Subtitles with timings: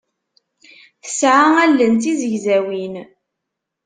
[1.03, 2.95] Tesɛa allen d tizegzawin.